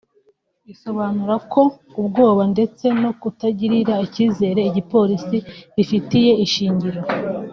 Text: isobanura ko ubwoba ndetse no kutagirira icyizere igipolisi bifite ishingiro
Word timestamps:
isobanura 0.73 1.35
ko 1.51 1.61
ubwoba 1.99 2.43
ndetse 2.53 2.85
no 3.01 3.11
kutagirira 3.21 3.93
icyizere 4.05 4.59
igipolisi 4.69 5.37
bifite 5.75 6.17
ishingiro 6.45 7.01